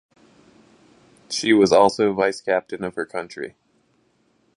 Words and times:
She 1.29 1.53
was 1.53 1.71
also 1.71 2.11
vice-captain 2.11 2.83
of 2.83 2.95
her 2.95 3.05
country. 3.05 3.53